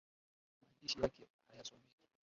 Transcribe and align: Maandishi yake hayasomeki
Maandishi 0.69 0.97
yake 1.01 1.23
hayasomeki 1.47 1.95